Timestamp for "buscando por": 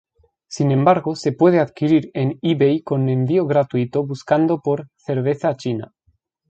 4.03-4.87